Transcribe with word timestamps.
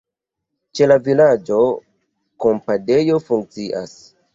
Ĉe 0.79 0.87
la 0.93 0.97
vilaĝo 1.09 1.61
kampadejo 2.47 3.25
funkcias. 3.31 3.99